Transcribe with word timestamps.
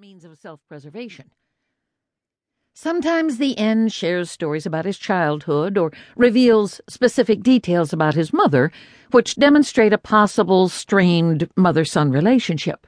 means 0.00 0.24
of 0.24 0.38
self 0.38 0.60
preservation. 0.66 1.30
Sometimes 2.72 3.36
the 3.36 3.58
N 3.58 3.88
shares 3.88 4.30
stories 4.30 4.64
about 4.64 4.86
his 4.86 4.96
childhood 4.96 5.76
or 5.76 5.92
reveals 6.16 6.80
specific 6.88 7.42
details 7.42 7.92
about 7.92 8.14
his 8.14 8.32
mother, 8.32 8.72
which 9.10 9.36
demonstrate 9.36 9.92
a 9.92 9.98
possible 9.98 10.70
strained 10.70 11.50
mother 11.54 11.84
son 11.84 12.10
relationship. 12.10 12.86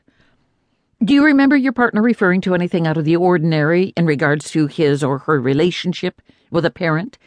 Do 1.04 1.12
you 1.12 1.22
remember 1.22 1.56
your 1.56 1.72
partner 1.72 2.00
referring 2.00 2.40
to 2.42 2.54
anything 2.54 2.86
out 2.86 2.96
of 2.96 3.04
the 3.04 3.16
ordinary 3.16 3.92
in 3.94 4.06
regards 4.06 4.50
to 4.52 4.66
his 4.66 5.04
or 5.04 5.18
her 5.18 5.38
relationship 5.38 6.22
with 6.50 6.64
a 6.64 6.70
parent? 6.70 7.18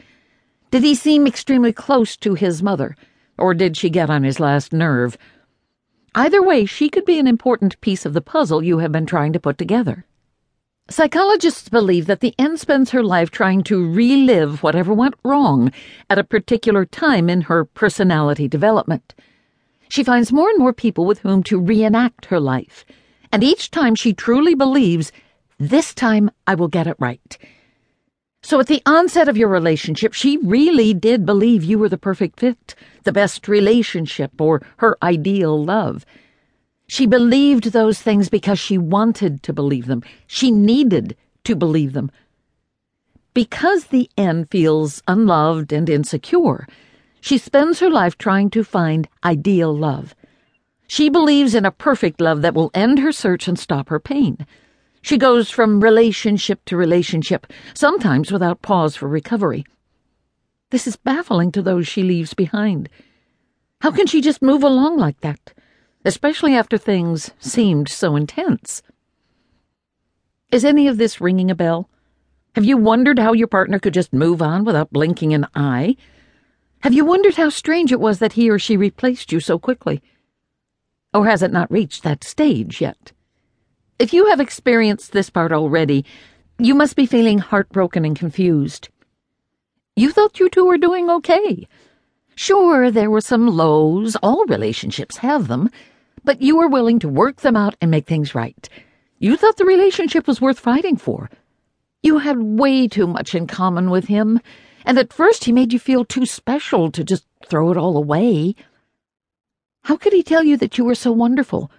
Did 0.71 0.81
he 0.81 0.95
seem 0.95 1.27
extremely 1.27 1.73
close 1.73 2.17
to 2.17 2.33
his 2.33 2.63
mother, 2.63 2.95
or 3.38 3.54
did 3.54 3.77
she 3.77 3.91
get 3.91 4.09
on 4.09 4.23
his 4.23 4.39
last 4.39 4.73
nerve? 4.73 5.15
Either 6.18 6.41
way, 6.41 6.66
she 6.66 6.89
could 6.89 7.04
be 7.04 7.20
an 7.20 7.27
important 7.27 7.79
piece 7.82 8.05
of 8.05 8.13
the 8.13 8.21
puzzle 8.21 8.64
you 8.64 8.77
have 8.77 8.91
been 8.91 9.05
trying 9.05 9.34
to 9.34 9.39
put 9.39 9.57
together. 9.57 10.05
Psychologists 10.88 11.68
believe 11.68 12.05
that 12.05 12.21
the 12.21 12.33
N 12.39 12.55
spends 12.55 12.91
her 12.91 13.04
life 13.04 13.29
trying 13.29 13.64
to 13.64 13.91
relive 13.91 14.64
whatever 14.64 14.93
went 14.93 15.15
wrong 15.25 15.74
at 16.10 16.18
a 16.18 16.24
particular 16.24 16.86
time 16.86 17.29
in 17.29 17.41
her 17.41 17.65
personality 17.65 18.47
development. 18.47 19.14
She 19.89 20.05
finds 20.05 20.32
more 20.32 20.50
and 20.50 20.57
more 20.57 20.74
people 20.74 21.05
with 21.05 21.19
whom 21.19 21.43
to 21.43 21.60
reenact 21.60 22.27
her 22.27 22.39
life, 22.39 22.86
and 23.32 23.43
each 23.43 23.69
time 23.69 23.93
she 23.93 24.13
truly 24.13 24.55
believes, 24.55 25.11
this 25.60 25.93
time 25.93 26.32
I 26.47 26.55
will 26.55 26.69
get 26.69 26.88
it 26.88 26.96
right. 26.97 27.38
So 28.45 28.59
at 28.59 28.67
the 28.67 28.83
onset 28.85 29.27
of 29.27 29.37
your 29.37 29.47
relationship, 29.47 30.13
she 30.13 30.37
really 30.37 30.93
did 30.93 31.25
believe 31.25 31.63
you 31.63 31.79
were 31.79 31.89
the 31.89 31.97
perfect 31.97 32.39
fit, 32.39 32.75
the 33.03 33.11
best 33.11 33.47
relationship, 33.47 34.39
or 34.39 34.61
her 34.77 34.95
ideal 35.02 35.66
love. 35.66 36.05
She 36.85 37.08
believed 37.08 37.71
those 37.71 37.99
things 37.99 38.30
because 38.30 38.59
she 38.59 38.77
wanted 38.77 39.41
to 39.41 39.52
believe 39.52 39.88
them. 39.88 40.03
She 40.27 40.52
needed 40.52 41.17
to 41.45 41.55
believe 41.55 41.94
them. 41.94 42.11
Because 43.33 43.85
the 43.85 44.11
N 44.15 44.45
feels 44.45 45.02
unloved 45.07 45.73
and 45.73 45.89
insecure, 45.89 46.67
she 47.21 47.39
spends 47.39 47.80
her 47.80 47.89
life 47.89 48.15
trying 48.15 48.52
to 48.52 48.63
find 48.63 49.09
ideal 49.23 49.75
love. 49.75 50.13
She 50.85 51.09
believes 51.09 51.55
in 51.55 51.65
a 51.65 51.71
perfect 51.71 52.21
love 52.21 52.43
that 52.43 52.53
will 52.53 52.69
end 52.75 52.99
her 52.99 53.11
search 53.11 53.47
and 53.47 53.57
stop 53.57 53.89
her 53.89 53.99
pain. 53.99 54.45
She 55.06 55.20
goes 55.20 55.52
from 55.52 55.81
relationship 55.81 56.66
to 56.66 56.75
relationship, 56.75 57.45
sometimes 57.75 58.31
without 58.31 58.64
pause 58.64 58.95
for 58.95 59.08
recovery. 59.08 59.64
This 60.72 60.88
is 60.88 60.95
baffling 60.95 61.52
to 61.52 61.61
those 61.61 61.88
she 61.88 62.02
leaves 62.02 62.34
behind. 62.34 62.89
How 63.81 63.92
can 63.92 64.08
she 64.08 64.20
just 64.20 64.42
move 64.42 64.64
along 64.64 64.98
like 64.98 65.22
that, 65.22 65.53
especially 66.06 66.56
after 66.56 66.76
things 66.76 67.30
seemed 67.38 67.88
so 67.88 68.16
intense? 68.16 68.81
Is 70.52 70.66
any 70.66 70.88
of 70.88 70.98
this 70.98 71.22
ringing 71.22 71.52
a 71.52 71.56
bell? 71.56 71.88
Have 72.56 72.66
you 72.66 72.76
wondered 72.76 73.20
how 73.20 73.33
your 73.33 73.48
partner 73.48 73.78
could 73.78 73.94
just 73.94 74.11
move 74.11 74.42
on 74.42 74.64
without 74.64 74.92
blinking 74.92 75.36
an 75.36 75.45
eye? 75.53 75.98
Have 76.80 76.94
you 76.94 77.06
wondered 77.06 77.36
how 77.36 77.50
strange 77.50 77.92
it 77.92 78.00
was 78.00 78.17
that 78.17 78.33
he 78.33 78.50
or 78.50 78.58
she 78.58 78.76
replaced 78.76 79.31
you 79.31 79.39
so 79.39 79.59
quickly? 79.59 80.02
Or 81.14 81.28
has 81.28 81.44
it 81.44 81.52
not 81.52 81.70
reached 81.70 82.02
that 82.02 82.23
stage 82.23 82.81
yet? 82.81 83.11
If 83.97 84.11
you 84.11 84.25
have 84.25 84.41
experienced 84.41 85.13
this 85.13 85.29
part 85.29 85.53
already, 85.53 86.03
you 86.59 86.75
must 86.75 86.97
be 86.97 87.05
feeling 87.05 87.38
heartbroken 87.39 88.03
and 88.03 88.13
confused. 88.13 88.89
You 89.95 90.11
thought 90.11 90.37
you 90.37 90.49
two 90.49 90.65
were 90.65 90.77
doing 90.77 91.09
okay. 91.09 91.65
Sure, 92.35 92.91
there 92.91 93.09
were 93.09 93.21
some 93.21 93.47
lows, 93.47 94.17
all 94.17 94.43
relationships 94.47 95.17
have 95.17 95.47
them, 95.47 95.69
but 96.25 96.41
you 96.41 96.57
were 96.57 96.67
willing 96.67 96.99
to 96.99 97.07
work 97.07 97.37
them 97.37 97.55
out 97.55 97.75
and 97.79 97.89
make 97.89 98.05
things 98.05 98.35
right. 98.35 98.67
You 99.19 99.37
thought 99.37 99.55
the 99.55 99.63
relationship 99.63 100.27
was 100.27 100.41
worth 100.41 100.59
fighting 100.59 100.97
for. 100.97 101.30
You 102.03 102.17
had 102.17 102.37
way 102.37 102.89
too 102.89 103.07
much 103.07 103.33
in 103.33 103.47
common 103.47 103.89
with 103.89 104.07
him, 104.07 104.41
and 104.85 104.99
at 104.99 105.13
first 105.13 105.45
he 105.45 105.53
made 105.53 105.71
you 105.71 105.80
feel 105.80 106.03
too 106.03 106.25
special 106.25 106.91
to 106.91 107.05
just 107.05 107.25
throw 107.47 107.71
it 107.71 107.77
all 107.77 107.95
away. 107.95 108.55
How 109.83 109.95
could 109.95 110.11
he 110.11 110.21
tell 110.21 110.43
you 110.43 110.58
that 110.58 110.77
you 110.77 110.83
were 110.83 110.95
so 110.95 111.14
wonderful? 111.14 111.71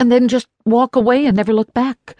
And 0.00 0.10
then 0.10 0.26
just 0.26 0.48
walk 0.64 0.96
away 0.96 1.26
and 1.26 1.36
never 1.36 1.52
look 1.52 1.72
back? 1.72 2.16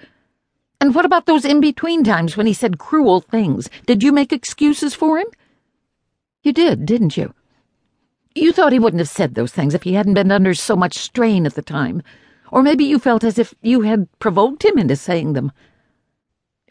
And 0.81 0.95
what 0.95 1.05
about 1.05 1.27
those 1.27 1.45
in 1.45 1.61
between 1.61 2.05
times 2.05 2.37
when 2.37 2.47
he 2.47 2.53
said 2.53 2.79
cruel 2.79 3.21
things? 3.21 3.69
Did 3.87 4.03
you 4.03 4.13
make 4.13 4.33
excuses 4.33 4.95
for 4.95 5.19
him? 5.19 5.27
You 6.43 6.53
did, 6.53 6.87
didn't 6.87 7.17
you? 7.17 7.35
You 8.35 8.53
thought 8.53 8.73
he 8.73 8.79
wouldn't 8.79 9.01
have 9.01 9.09
said 9.09 9.35
those 9.35 9.53
things 9.53 9.75
if 9.75 9.83
he 9.83 9.95
hadn't 9.95 10.15
been 10.15 10.31
under 10.31 10.55
so 10.55 10.77
much 10.77 10.95
strain 10.95 11.47
at 11.47 11.55
the 11.55 11.63
time. 11.63 12.03
Or 12.53 12.63
maybe 12.63 12.85
you 12.85 12.99
felt 12.99 13.25
as 13.25 13.39
if 13.39 13.55
you 13.63 13.81
had 13.81 14.09
provoked 14.19 14.65
him 14.65 14.79
into 14.79 14.97
saying 14.97 15.33
them. 15.33 15.53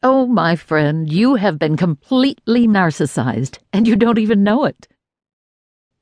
Oh, 0.01 0.25
my 0.25 0.55
friend, 0.55 1.11
you 1.11 1.35
have 1.35 1.59
been 1.59 1.75
completely 1.75 2.67
narcissized, 2.67 3.59
and 3.73 3.87
you 3.87 3.95
don't 3.95 4.17
even 4.17 4.43
know 4.43 4.65
it. 4.65 4.87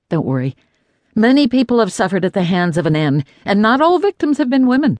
Don't 0.10 0.26
worry. 0.26 0.56
Many 1.18 1.48
people 1.48 1.80
have 1.80 1.92
suffered 1.92 2.24
at 2.26 2.34
the 2.34 2.44
hands 2.44 2.78
of 2.78 2.86
an 2.86 2.96
N, 2.96 3.26
and 3.44 3.60
not 3.60 3.82
all 3.82 3.98
victims 3.98 4.38
have 4.38 4.52
been 4.52 4.68
women. 4.68 5.00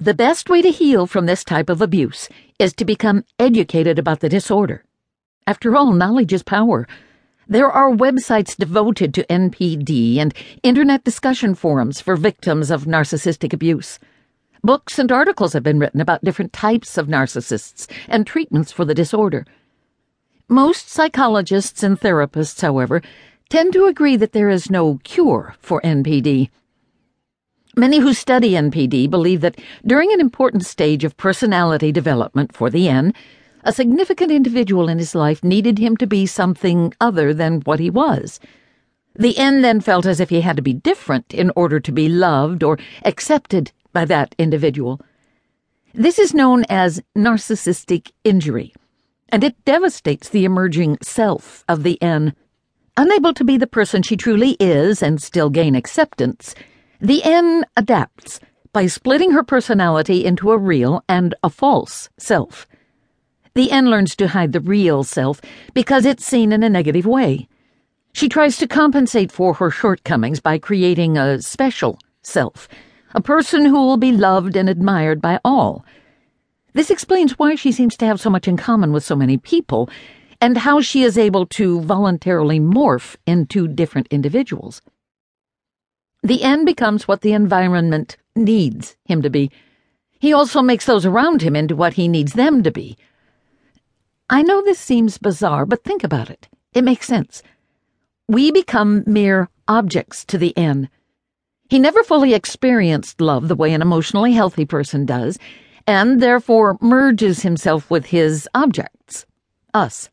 The 0.00 0.14
best 0.14 0.48
way 0.48 0.62
to 0.62 0.70
heal 0.70 1.06
from 1.06 1.26
this 1.26 1.44
type 1.44 1.68
of 1.68 1.82
abuse 1.82 2.30
is 2.58 2.72
to 2.72 2.86
become 2.86 3.22
educated 3.38 3.98
about 3.98 4.20
the 4.20 4.30
disorder. 4.30 4.82
After 5.46 5.76
all, 5.76 5.92
knowledge 5.92 6.32
is 6.32 6.42
power. 6.42 6.88
There 7.46 7.70
are 7.70 7.90
websites 7.90 8.56
devoted 8.56 9.12
to 9.12 9.26
NPD 9.26 10.16
and 10.16 10.32
internet 10.62 11.04
discussion 11.04 11.54
forums 11.54 12.00
for 12.00 12.16
victims 12.16 12.70
of 12.70 12.86
narcissistic 12.86 13.52
abuse. 13.52 13.98
Books 14.64 14.98
and 14.98 15.12
articles 15.12 15.52
have 15.52 15.62
been 15.62 15.78
written 15.78 16.00
about 16.00 16.24
different 16.24 16.54
types 16.54 16.96
of 16.96 17.08
narcissists 17.08 17.86
and 18.08 18.26
treatments 18.26 18.72
for 18.72 18.86
the 18.86 18.94
disorder. 18.94 19.44
Most 20.48 20.88
psychologists 20.88 21.82
and 21.82 22.00
therapists, 22.00 22.62
however, 22.62 23.02
tend 23.48 23.72
to 23.72 23.86
agree 23.86 24.16
that 24.16 24.32
there 24.32 24.50
is 24.50 24.70
no 24.70 24.98
cure 25.04 25.54
for 25.60 25.80
NPD. 25.82 26.50
Many 27.76 27.98
who 27.98 28.14
study 28.14 28.52
NPD 28.52 29.10
believe 29.10 29.42
that 29.42 29.60
during 29.84 30.12
an 30.12 30.20
important 30.20 30.64
stage 30.64 31.04
of 31.04 31.16
personality 31.16 31.92
development 31.92 32.56
for 32.56 32.70
the 32.70 32.88
N, 32.88 33.12
a 33.64 33.72
significant 33.72 34.30
individual 34.30 34.88
in 34.88 34.98
his 34.98 35.14
life 35.14 35.44
needed 35.44 35.78
him 35.78 35.96
to 35.98 36.06
be 36.06 36.24
something 36.24 36.94
other 37.00 37.34
than 37.34 37.60
what 37.62 37.80
he 37.80 37.90
was. 37.90 38.40
The 39.14 39.36
N 39.36 39.62
then 39.62 39.80
felt 39.80 40.06
as 40.06 40.20
if 40.20 40.30
he 40.30 40.40
had 40.40 40.56
to 40.56 40.62
be 40.62 40.72
different 40.72 41.34
in 41.34 41.50
order 41.56 41.80
to 41.80 41.92
be 41.92 42.08
loved 42.08 42.62
or 42.62 42.78
accepted 43.04 43.72
by 43.92 44.04
that 44.06 44.34
individual. 44.38 45.00
This 45.92 46.18
is 46.18 46.34
known 46.34 46.64
as 46.68 47.02
narcissistic 47.16 48.12
injury, 48.24 48.74
and 49.30 49.42
it 49.42 49.62
devastates 49.64 50.28
the 50.28 50.44
emerging 50.44 50.98
self 51.02 51.64
of 51.68 51.82
the 51.82 52.00
N. 52.02 52.34
Unable 52.98 53.34
to 53.34 53.44
be 53.44 53.58
the 53.58 53.66
person 53.66 54.02
she 54.02 54.16
truly 54.16 54.56
is 54.58 55.02
and 55.02 55.20
still 55.20 55.50
gain 55.50 55.74
acceptance, 55.74 56.54
the 56.98 57.22
N 57.24 57.66
adapts 57.76 58.40
by 58.72 58.86
splitting 58.86 59.32
her 59.32 59.42
personality 59.42 60.24
into 60.24 60.50
a 60.50 60.56
real 60.56 61.04
and 61.06 61.34
a 61.42 61.50
false 61.50 62.08
self. 62.16 62.66
The 63.52 63.70
N 63.70 63.90
learns 63.90 64.16
to 64.16 64.28
hide 64.28 64.52
the 64.52 64.60
real 64.60 65.04
self 65.04 65.42
because 65.74 66.06
it's 66.06 66.24
seen 66.24 66.52
in 66.52 66.62
a 66.62 66.70
negative 66.70 67.04
way. 67.04 67.48
She 68.14 68.30
tries 68.30 68.56
to 68.58 68.66
compensate 68.66 69.30
for 69.30 69.52
her 69.54 69.70
shortcomings 69.70 70.40
by 70.40 70.56
creating 70.56 71.18
a 71.18 71.42
special 71.42 71.98
self, 72.22 72.66
a 73.14 73.20
person 73.20 73.66
who 73.66 73.74
will 73.74 73.98
be 73.98 74.12
loved 74.12 74.56
and 74.56 74.70
admired 74.70 75.20
by 75.20 75.38
all. 75.44 75.84
This 76.72 76.90
explains 76.90 77.38
why 77.38 77.56
she 77.56 77.72
seems 77.72 77.94
to 77.98 78.06
have 78.06 78.20
so 78.20 78.30
much 78.30 78.48
in 78.48 78.56
common 78.56 78.92
with 78.92 79.04
so 79.04 79.16
many 79.16 79.36
people 79.36 79.90
and 80.40 80.58
how 80.58 80.80
she 80.80 81.02
is 81.02 81.18
able 81.18 81.46
to 81.46 81.80
voluntarily 81.80 82.60
morph 82.60 83.16
into 83.26 83.68
different 83.68 84.08
individuals. 84.10 84.82
The 86.22 86.42
N 86.42 86.64
becomes 86.64 87.06
what 87.06 87.20
the 87.20 87.32
environment 87.32 88.16
needs 88.34 88.96
him 89.04 89.22
to 89.22 89.30
be. 89.30 89.50
He 90.18 90.32
also 90.32 90.62
makes 90.62 90.86
those 90.86 91.06
around 91.06 91.42
him 91.42 91.54
into 91.54 91.76
what 91.76 91.94
he 91.94 92.08
needs 92.08 92.32
them 92.32 92.62
to 92.62 92.70
be. 92.70 92.96
I 94.28 94.42
know 94.42 94.62
this 94.62 94.78
seems 94.78 95.18
bizarre, 95.18 95.66
but 95.66 95.84
think 95.84 96.02
about 96.02 96.30
it. 96.30 96.48
It 96.74 96.82
makes 96.82 97.06
sense. 97.06 97.42
We 98.28 98.50
become 98.50 99.04
mere 99.06 99.48
objects 99.68 100.24
to 100.26 100.38
the 100.38 100.56
N. 100.56 100.90
He 101.68 101.78
never 101.78 102.02
fully 102.02 102.34
experienced 102.34 103.20
love 103.20 103.48
the 103.48 103.56
way 103.56 103.72
an 103.72 103.82
emotionally 103.82 104.32
healthy 104.32 104.64
person 104.64 105.06
does, 105.06 105.38
and 105.86 106.20
therefore 106.20 106.78
merges 106.80 107.42
himself 107.42 107.88
with 107.90 108.06
his 108.06 108.48
objects, 108.54 109.26
us. 109.72 110.10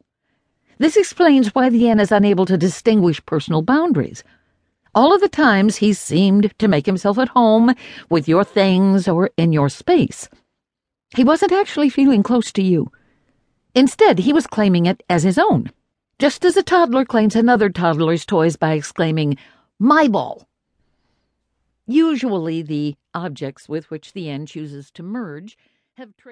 This 0.78 0.98
explains 0.98 1.54
why 1.54 1.70
the 1.70 1.88
N 1.90 2.00
is 2.00 2.12
unable 2.12 2.46
to 2.46 2.58
distinguish 2.58 3.26
personal 3.26 3.62
boundaries. 3.62 4.24
All 4.96 5.14
of 5.14 5.22
the 5.22 5.30
times 5.30 5.78
he 5.78 5.94
seemed 5.94 6.58
to 6.60 6.68
make 6.68 6.86
himself 6.86 7.18
at 7.18 7.30
home 7.30 7.74
with 8.10 8.28
your 8.28 8.44
things 8.44 9.08
or 9.08 9.32
in 9.38 9.54
your 9.54 9.70
space. 9.70 10.30
He 11.16 11.24
wasn't 11.24 11.52
actually 11.52 11.90
feeling 11.90 12.24
close 12.24 12.52
to 12.54 12.64
you. 12.64 12.92
Instead, 13.76 14.20
he 14.20 14.34
was 14.34 14.48
claiming 14.48 14.86
it 14.86 15.02
as 15.10 15.24
his 15.24 15.38
own, 15.38 15.72
just 16.20 16.46
as 16.46 16.58
a 16.58 16.64
toddler 16.64 17.06
claims 17.06 17.36
another 17.36 17.70
toddler's 17.70 18.26
toys 18.26 18.56
by 18.56 18.74
exclaiming, 18.74 19.38
My 19.80 20.08
ball! 20.08 20.48
Usually, 21.86 22.62
the 22.62 22.96
objects 23.14 23.68
with 23.68 23.90
which 23.90 24.14
the 24.14 24.30
N 24.30 24.46
chooses 24.46 24.90
to 24.92 25.04
merge 25.04 25.58
have 25.96 26.16
traits. 26.16 26.32